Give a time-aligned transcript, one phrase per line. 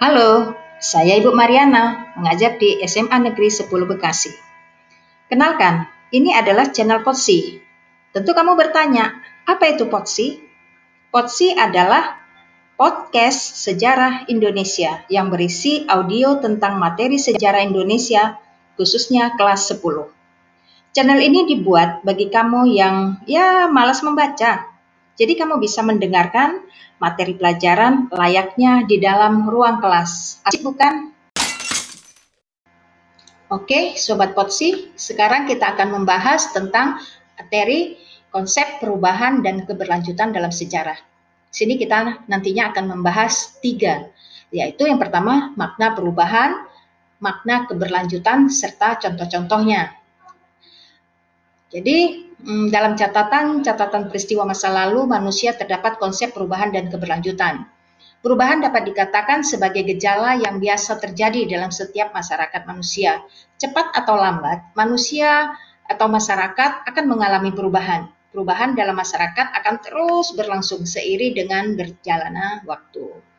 [0.00, 4.32] Halo, saya Ibu Mariana, mengajar di SMA Negeri 10 Bekasi.
[5.28, 7.60] Kenalkan, ini adalah channel Potsi.
[8.08, 10.40] Tentu kamu bertanya, apa itu Potsi?
[11.12, 12.16] Potsi adalah
[12.80, 18.40] podcast sejarah Indonesia yang berisi audio tentang materi sejarah Indonesia,
[18.80, 19.84] khususnya kelas 10.
[20.96, 24.64] Channel ini dibuat bagi kamu yang ya malas membaca.
[25.18, 26.62] Jadi kamu bisa mendengarkan
[27.00, 30.44] materi pelajaran layaknya di dalam ruang kelas.
[30.44, 31.10] Asik bukan?
[33.50, 37.02] Oke, Sobat Potsi, sekarang kita akan membahas tentang
[37.34, 37.98] materi
[38.30, 40.94] konsep perubahan dan keberlanjutan dalam sejarah.
[41.50, 44.06] Sini kita nantinya akan membahas tiga,
[44.54, 46.62] yaitu yang pertama makna perubahan,
[47.18, 49.98] makna keberlanjutan, serta contoh-contohnya.
[51.74, 57.68] Jadi hmm, dalam catatan-catatan peristiwa masa lalu manusia terdapat konsep perubahan dan keberlanjutan.
[58.20, 63.24] Perubahan dapat dikatakan sebagai gejala yang biasa terjadi dalam setiap masyarakat manusia.
[63.56, 65.56] Cepat atau lambat, manusia
[65.88, 68.12] atau masyarakat akan mengalami perubahan.
[68.30, 73.29] Perubahan dalam masyarakat akan terus berlangsung seiring dengan berjalannya waktu.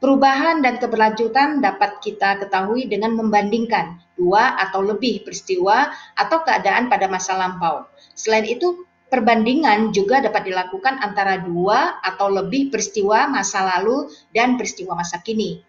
[0.00, 7.04] Perubahan dan keberlanjutan dapat kita ketahui dengan membandingkan dua atau lebih peristiwa atau keadaan pada
[7.04, 7.84] masa lampau.
[8.16, 14.96] Selain itu, perbandingan juga dapat dilakukan antara dua atau lebih peristiwa masa lalu dan peristiwa
[14.96, 15.60] masa kini.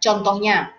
[0.00, 0.72] Contohnya,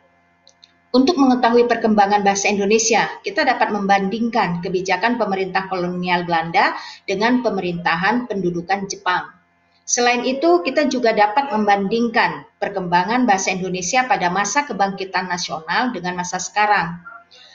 [0.95, 6.71] untuk mengetahui perkembangan bahasa Indonesia, kita dapat membandingkan kebijakan pemerintah kolonial Belanda
[7.03, 9.34] dengan pemerintahan pendudukan Jepang.
[9.85, 16.41] Selain itu, kita juga dapat membandingkan perkembangan bahasa Indonesia pada masa kebangkitan nasional dengan masa
[16.41, 17.05] sekarang.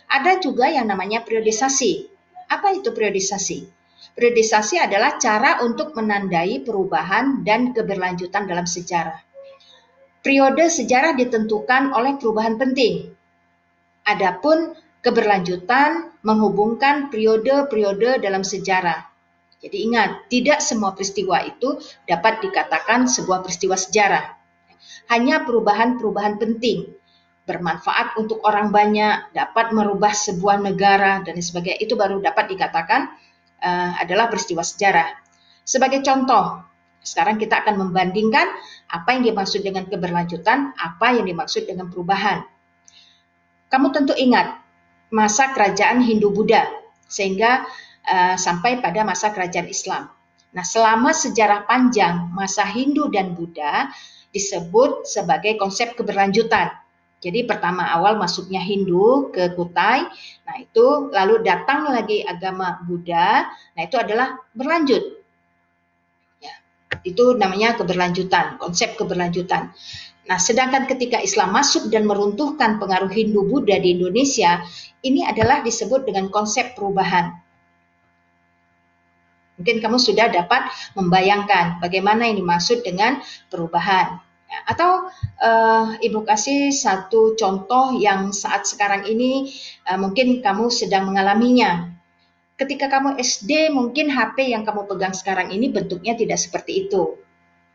[0.07, 2.07] Ada juga yang namanya periodisasi.
[2.47, 3.67] Apa itu periodisasi?
[4.15, 9.19] Periodisasi adalah cara untuk menandai perubahan dan keberlanjutan dalam sejarah.
[10.23, 13.11] Periode sejarah ditentukan oleh perubahan penting.
[14.07, 19.10] Adapun keberlanjutan menghubungkan periode-periode dalam sejarah.
[19.61, 21.77] Jadi ingat, tidak semua peristiwa itu
[22.09, 24.25] dapat dikatakan sebuah peristiwa sejarah.
[25.13, 26.97] Hanya perubahan-perubahan penting,
[27.45, 33.13] bermanfaat untuk orang banyak, dapat merubah sebuah negara dan sebagainya itu baru dapat dikatakan
[33.61, 35.13] uh, adalah peristiwa sejarah.
[35.61, 36.65] Sebagai contoh,
[37.05, 38.49] sekarang kita akan membandingkan
[38.89, 42.45] apa yang dimaksud dengan keberlanjutan, apa yang dimaksud dengan perubahan.
[43.69, 44.57] Kamu tentu ingat
[45.13, 46.65] masa kerajaan Hindu-Buddha,
[47.11, 47.67] sehingga
[48.07, 50.09] uh, sampai pada masa kerajaan Islam.
[50.51, 53.87] Nah, selama sejarah panjang masa Hindu dan Buddha
[54.35, 56.75] disebut sebagai konsep keberlanjutan.
[57.21, 60.09] Jadi pertama awal masuknya Hindu ke Kutai,
[60.49, 63.45] nah itu lalu datang lagi agama Buddha,
[63.77, 65.21] nah itu adalah berlanjut.
[66.41, 66.55] Ya,
[67.05, 69.69] itu namanya keberlanjutan, konsep keberlanjutan.
[70.33, 74.65] Nah, sedangkan ketika Islam masuk dan meruntuhkan pengaruh Hindu Buddha di Indonesia,
[75.05, 77.37] ini adalah disebut dengan konsep perubahan.
[79.61, 83.21] Mungkin kamu sudah dapat membayangkan bagaimana ini maksud dengan
[83.53, 84.17] perubahan.
[84.51, 89.53] Ya, atau uh, Ibu kasih satu contoh yang saat sekarang ini
[89.87, 91.93] uh, mungkin kamu sedang mengalaminya.
[92.57, 97.21] Ketika kamu SD, mungkin HP yang kamu pegang sekarang ini bentuknya tidak seperti itu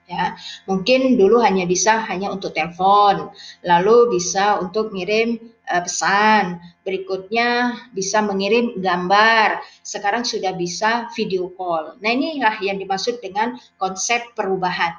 [0.05, 0.37] ya
[0.69, 3.33] mungkin dulu hanya bisa hanya untuk telepon
[3.65, 6.61] lalu bisa untuk ngirim uh, pesan.
[6.85, 9.61] Berikutnya bisa mengirim gambar.
[9.81, 11.97] Sekarang sudah bisa video call.
[12.01, 14.93] Nah inilah yang dimaksud dengan konsep perubahan.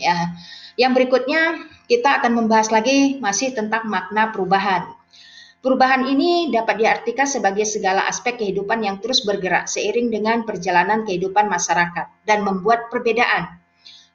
[0.00, 0.32] Ya
[0.80, 4.88] yang berikutnya kita akan membahas lagi masih tentang makna perubahan.
[5.60, 11.52] Perubahan ini dapat diartikan sebagai segala aspek kehidupan yang terus bergerak seiring dengan perjalanan kehidupan
[11.52, 13.59] masyarakat dan membuat perbedaan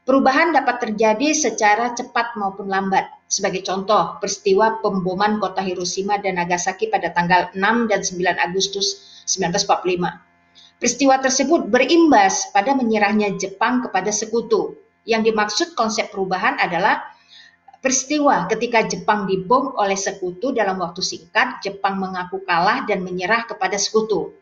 [0.05, 3.09] Perubahan dapat terjadi secara cepat maupun lambat.
[3.25, 10.77] Sebagai contoh, peristiwa pemboman kota Hiroshima dan Nagasaki pada tanggal 6 dan 9 Agustus 1945.
[10.77, 14.77] Peristiwa tersebut berimbas pada menyerahnya Jepang kepada sekutu.
[15.09, 17.01] Yang dimaksud konsep perubahan adalah
[17.81, 23.81] peristiwa ketika Jepang dibom oleh sekutu dalam waktu singkat, Jepang mengaku kalah dan menyerah kepada
[23.81, 24.37] sekutu.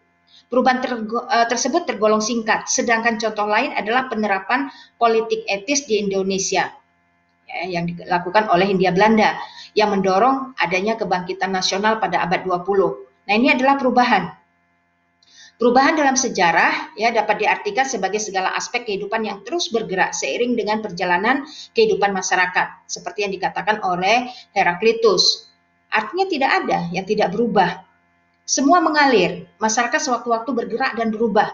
[0.51, 4.69] Perubahan tergo, uh, tersebut tergolong singkat, sedangkan contoh lain adalah penerapan
[5.01, 6.69] politik etis di Indonesia
[7.50, 9.34] ya, yang dilakukan oleh Hindia Belanda
[9.74, 12.66] yang mendorong adanya kebangkitan nasional pada abad 20.
[13.25, 14.30] Nah, ini adalah perubahan.
[15.54, 20.81] Perubahan dalam sejarah ya dapat diartikan sebagai segala aspek kehidupan yang terus bergerak seiring dengan
[20.81, 21.46] perjalanan
[21.78, 25.54] kehidupan masyarakat, seperti yang dikatakan oleh Heraklitus.
[25.94, 27.86] Artinya tidak ada yang tidak berubah,
[28.44, 31.51] semua mengalir, masyarakat sewaktu-waktu bergerak dan berubah.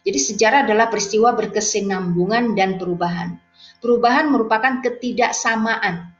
[0.00, 3.36] Jadi sejarah adalah peristiwa berkesinambungan dan perubahan.
[3.84, 6.12] Perubahan merupakan ketidaksamaan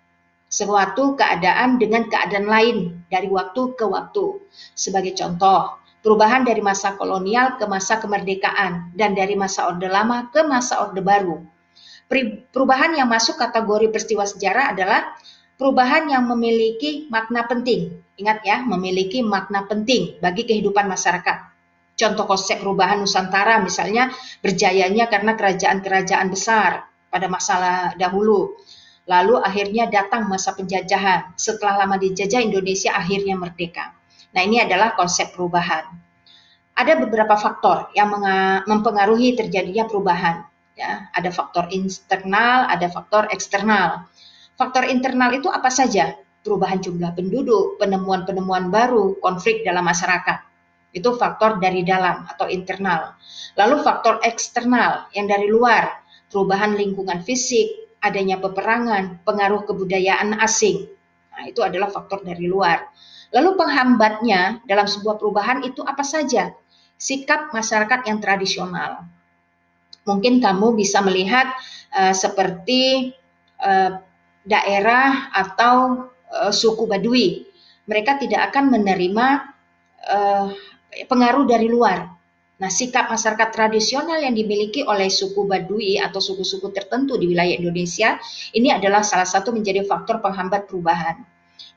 [0.51, 2.79] suatu keadaan dengan keadaan lain
[3.09, 4.45] dari waktu ke waktu.
[4.77, 10.45] Sebagai contoh, perubahan dari masa kolonial ke masa kemerdekaan dan dari masa Orde Lama ke
[10.45, 11.41] masa Orde Baru.
[12.51, 15.15] Perubahan yang masuk kategori peristiwa sejarah adalah
[15.55, 18.03] perubahan yang memiliki makna penting.
[18.21, 21.39] Ingat ya, memiliki makna penting bagi kehidupan masyarakat.
[21.97, 24.13] Contoh konsep perubahan Nusantara misalnya
[24.45, 28.57] berjayanya karena kerajaan-kerajaan besar pada masa dahulu
[29.11, 31.35] Lalu akhirnya datang masa penjajahan.
[31.35, 33.91] Setelah lama dijajah, Indonesia akhirnya merdeka.
[34.31, 35.83] Nah, ini adalah konsep perubahan.
[36.79, 38.15] Ada beberapa faktor yang
[38.71, 40.47] mempengaruhi terjadinya perubahan.
[40.79, 44.07] Ya, ada faktor internal, ada faktor eksternal.
[44.55, 46.15] Faktor internal itu apa saja?
[46.41, 50.41] Perubahan jumlah penduduk, penemuan-penemuan baru, konflik dalam masyarakat.
[50.91, 53.15] Itu faktor dari dalam atau internal.
[53.61, 56.01] Lalu faktor eksternal yang dari luar,
[56.33, 60.89] perubahan lingkungan fisik, adanya peperangan, pengaruh kebudayaan asing.
[61.31, 62.89] Nah, itu adalah faktor dari luar.
[63.31, 66.51] Lalu penghambatnya dalam sebuah perubahan itu apa saja?
[66.99, 69.07] Sikap masyarakat yang tradisional.
[70.09, 71.53] Mungkin kamu bisa melihat
[71.95, 73.15] uh, seperti
[73.63, 74.03] uh,
[74.43, 77.47] daerah atau uh, suku Badui.
[77.87, 79.27] Mereka tidak akan menerima
[80.07, 80.47] uh,
[81.07, 82.07] pengaruh dari luar.
[82.61, 88.21] Nah, sikap masyarakat tradisional yang dimiliki oleh suku Badui atau suku-suku tertentu di wilayah Indonesia
[88.53, 91.25] ini adalah salah satu menjadi faktor penghambat perubahan.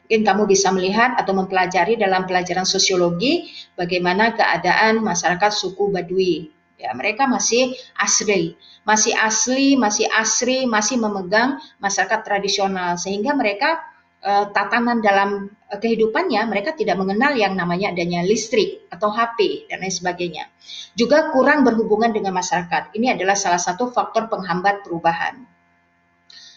[0.03, 3.47] Mungkin kamu bisa melihat atau mempelajari dalam pelajaran sosiologi
[3.79, 6.51] bagaimana keadaan masyarakat suku Badui.
[6.75, 13.79] Ya, mereka masih asli, masih asli, masih asri, masih memegang masyarakat tradisional sehingga mereka
[14.23, 19.83] uh, tatanan dalam uh, kehidupannya mereka tidak mengenal yang namanya adanya listrik atau HP dan
[19.83, 20.47] lain sebagainya.
[20.95, 22.95] Juga kurang berhubungan dengan masyarakat.
[22.95, 25.43] Ini adalah salah satu faktor penghambat perubahan.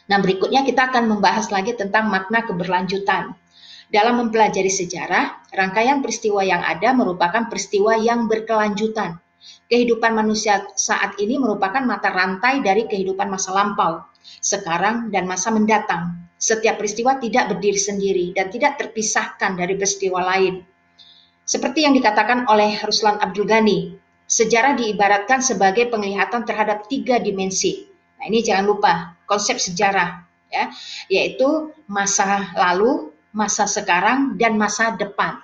[0.06, 3.34] Nah, berikutnya kita akan membahas lagi tentang makna keberlanjutan.
[3.86, 9.18] Dalam mempelajari sejarah, rangkaian peristiwa yang ada merupakan peristiwa yang berkelanjutan.
[9.66, 14.06] Kehidupan manusia saat ini merupakan mata rantai dari kehidupan masa lampau,
[14.38, 16.26] sekarang, dan masa mendatang.
[16.36, 20.62] Setiap peristiwa tidak berdiri sendiri dan tidak terpisahkan dari peristiwa lain.
[21.46, 23.94] Seperti yang dikatakan oleh Ruslan Abdul Ghani,
[24.26, 27.86] sejarah diibaratkan sebagai penglihatan terhadap tiga dimensi.
[28.18, 30.70] Nah, ini jangan lupa konsep sejarah, ya,
[31.06, 35.38] yaitu masa lalu, masa sekarang, dan masa depan.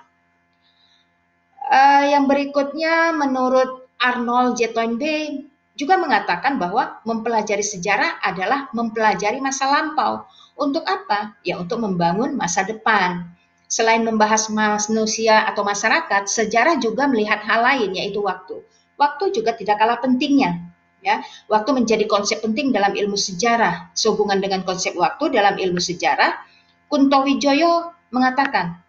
[1.63, 4.75] Uh, yang berikutnya, menurut Arnold J.
[4.75, 10.27] Toynbee, juga mengatakan bahwa mempelajari sejarah adalah mempelajari masa lampau.
[10.53, 11.33] Untuk apa?
[11.41, 13.25] Ya untuk membangun masa depan.
[13.65, 18.61] Selain membahas manusia atau masyarakat, sejarah juga melihat hal lain yaitu waktu.
[19.01, 20.61] Waktu juga tidak kalah pentingnya.
[21.03, 21.19] Ya,
[21.51, 23.91] waktu menjadi konsep penting dalam ilmu sejarah.
[23.97, 26.37] Sehubungan dengan konsep waktu dalam ilmu sejarah,
[26.85, 28.82] Kunto Wijoyo mengatakan,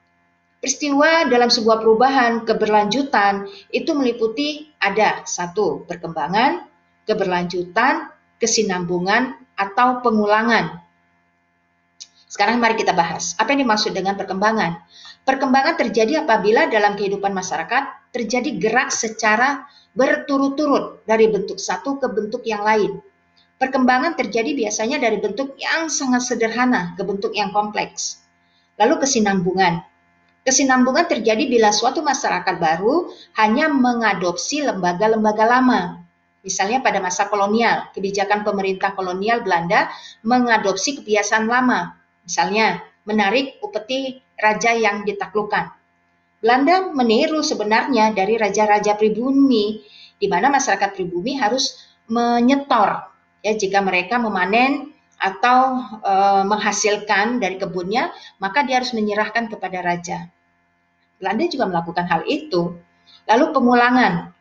[0.64, 6.64] peristiwa dalam sebuah perubahan keberlanjutan itu meliputi ada satu perkembangan,
[7.05, 8.08] keberlanjutan,
[8.40, 10.81] kesinambungan, atau pengulangan.
[12.32, 14.81] Sekarang mari kita bahas, apa yang dimaksud dengan perkembangan?
[15.28, 22.40] Perkembangan terjadi apabila dalam kehidupan masyarakat terjadi gerak secara berturut-turut dari bentuk satu ke bentuk
[22.49, 23.05] yang lain.
[23.60, 28.24] Perkembangan terjadi biasanya dari bentuk yang sangat sederhana ke bentuk yang kompleks.
[28.81, 29.93] Lalu kesinambungan.
[30.44, 33.08] Kesinambungan terjadi bila suatu masyarakat baru
[33.41, 36.05] hanya mengadopsi lembaga-lembaga lama
[36.44, 39.89] Misalnya pada masa kolonial, kebijakan pemerintah kolonial Belanda
[40.20, 41.96] mengadopsi kebiasaan lama.
[42.20, 45.72] Misalnya, menarik upeti raja yang ditaklukkan.
[46.44, 49.81] Belanda meniru sebenarnya dari raja-raja pribumi,
[50.20, 51.81] di mana masyarakat pribumi harus
[52.13, 53.08] menyetor
[53.41, 56.15] ya jika mereka memanen atau e,
[56.47, 60.29] menghasilkan dari kebunnya, maka dia harus menyerahkan kepada raja.
[61.19, 62.77] Belanda juga melakukan hal itu.
[63.25, 64.35] Lalu pengulangan,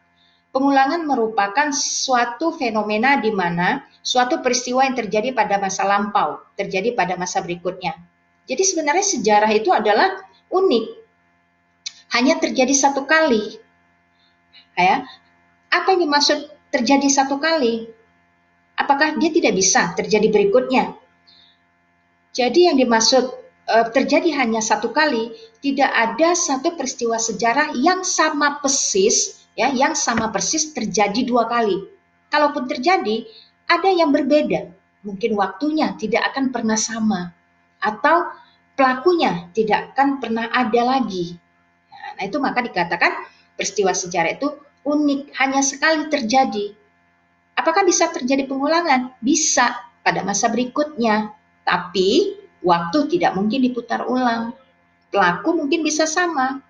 [0.54, 7.18] Pengulangan merupakan suatu fenomena di mana suatu peristiwa yang terjadi pada masa lampau terjadi pada
[7.18, 7.98] masa berikutnya.
[8.46, 10.14] Jadi sebenarnya sejarah itu adalah
[10.54, 10.86] unik.
[12.14, 13.58] Hanya terjadi satu kali.
[14.78, 15.10] Ya.
[15.74, 17.90] Apa yang dimaksud terjadi satu kali?
[18.74, 20.98] Apakah dia tidak bisa terjadi berikutnya?
[22.34, 23.24] Jadi yang dimaksud
[23.70, 25.30] e, terjadi hanya satu kali,
[25.62, 31.78] tidak ada satu peristiwa sejarah yang sama persis ya yang sama persis terjadi dua kali.
[32.34, 33.30] Kalaupun terjadi,
[33.70, 34.74] ada yang berbeda.
[35.06, 37.30] Mungkin waktunya tidak akan pernah sama
[37.84, 38.32] atau
[38.74, 41.38] pelakunya tidak akan pernah ada lagi.
[42.18, 43.28] Nah, itu maka dikatakan
[43.60, 44.50] peristiwa sejarah itu
[44.88, 46.74] unik, hanya sekali terjadi.
[47.64, 49.16] Apakah bisa terjadi pengulangan?
[49.24, 49.72] Bisa
[50.04, 51.32] pada masa berikutnya.
[51.64, 54.56] Tapi Waktu tidak mungkin diputar ulang.
[55.12, 56.64] Pelaku mungkin bisa sama,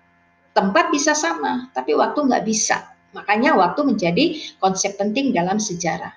[0.52, 2.92] tempat bisa sama, tapi waktu nggak bisa.
[3.14, 6.12] Makanya waktu menjadi konsep penting dalam sejarah.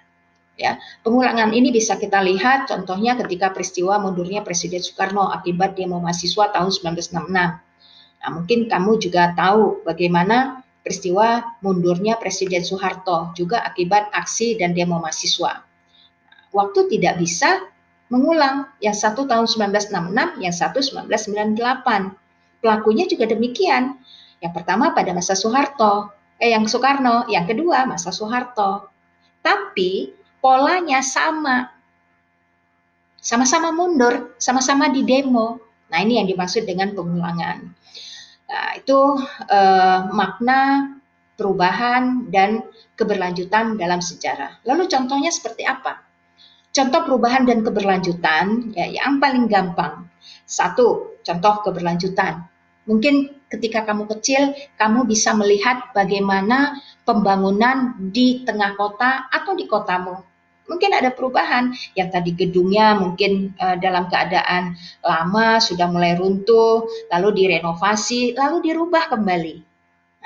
[0.57, 6.49] Ya, pengulangan ini bisa kita lihat contohnya ketika peristiwa mundurnya Presiden Soekarno akibat demo mahasiswa
[6.49, 7.29] tahun 1966.
[7.29, 15.03] Nah, mungkin kamu juga tahu bagaimana peristiwa mundurnya Presiden Soeharto juga akibat aksi dan demo
[15.03, 15.67] mahasiswa.
[16.55, 17.67] Waktu tidak bisa
[18.07, 18.71] mengulang.
[18.79, 22.15] Yang satu tahun 1966, yang satu 1998.
[22.63, 23.99] Pelakunya juga demikian.
[24.39, 28.89] Yang pertama pada masa Soeharto, eh yang Soekarno, yang kedua masa Soeharto.
[29.43, 31.69] Tapi polanya sama.
[33.19, 35.59] Sama-sama mundur, sama-sama di demo.
[35.91, 37.75] Nah, ini yang dimaksud dengan pengulangan.
[38.47, 38.99] Nah, itu
[39.51, 40.59] eh, makna
[41.37, 42.65] perubahan dan
[42.97, 44.63] keberlanjutan dalam sejarah.
[44.65, 46.01] Lalu contohnya seperti apa?
[46.73, 50.09] Contoh perubahan dan keberlanjutan ya yang paling gampang.
[50.45, 52.45] Satu, contoh keberlanjutan.
[52.87, 60.23] Mungkin ketika kamu kecil, kamu bisa melihat bagaimana pembangunan di tengah kota atau di kotamu.
[60.67, 67.47] Mungkin ada perubahan yang tadi gedungnya mungkin uh, dalam keadaan lama sudah mulai runtuh, lalu
[67.47, 69.63] direnovasi, lalu dirubah kembali.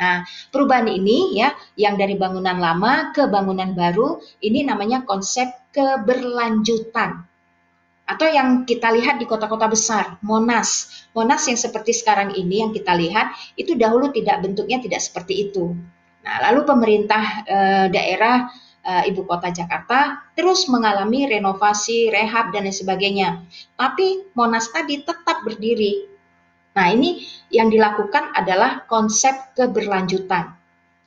[0.02, 7.22] Nah, perubahan ini ya, yang dari bangunan lama ke bangunan baru, ini namanya konsep keberlanjutan.
[8.10, 10.90] Atau yang kita lihat di kota-kota besar, Monas.
[11.14, 15.78] Monas yang seperti sekarang ini yang kita lihat, itu dahulu tidak bentuknya tidak seperti itu.
[16.26, 17.58] Nah, lalu pemerintah e,
[17.94, 18.50] daerah
[18.82, 23.30] e, ibu kota Jakarta terus mengalami renovasi, rehab dan lain sebagainya.
[23.78, 26.12] Tapi Monas tadi tetap berdiri
[26.72, 30.56] Nah, ini yang dilakukan adalah konsep keberlanjutan.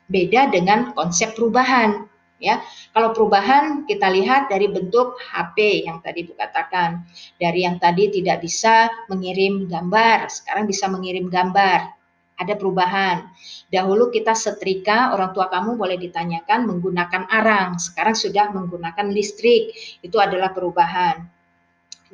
[0.05, 2.05] Beda dengan konsep perubahan,
[2.37, 2.61] ya.
[2.93, 7.09] Kalau perubahan kita lihat dari bentuk HP yang tadi dikatakan,
[7.41, 11.94] dari yang tadi tidak bisa mengirim gambar, sekarang bisa mengirim gambar.
[12.35, 13.31] Ada perubahan.
[13.71, 19.71] Dahulu kita setrika, orang tua kamu boleh ditanyakan menggunakan arang, sekarang sudah menggunakan listrik.
[20.03, 21.35] Itu adalah perubahan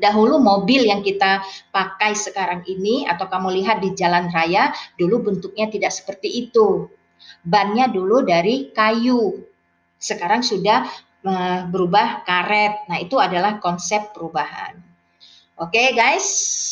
[0.00, 5.68] Dahulu mobil yang kita pakai sekarang ini atau kamu lihat di jalan raya dulu bentuknya
[5.68, 6.88] tidak seperti itu.
[7.44, 9.44] Bannya dulu dari kayu.
[10.00, 10.88] Sekarang sudah
[11.28, 12.88] uh, berubah karet.
[12.88, 14.89] Nah, itu adalah konsep perubahan.
[15.60, 16.24] Oke okay, guys,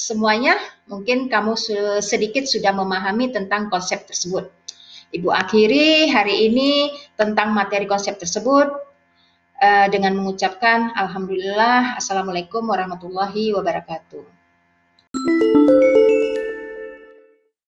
[0.09, 0.57] semuanya
[0.88, 1.61] mungkin kamu
[2.00, 4.49] sedikit sudah memahami tentang konsep tersebut.
[5.12, 8.73] Ibu akhiri hari ini tentang materi konsep tersebut.
[9.61, 14.25] Eh, dengan mengucapkan Alhamdulillah, Assalamualaikum warahmatullahi wabarakatuh.